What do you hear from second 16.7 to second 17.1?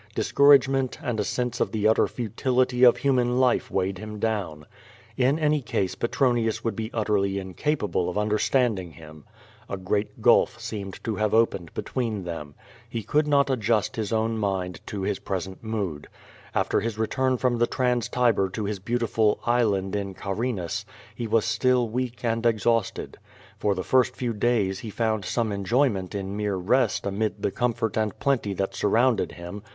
his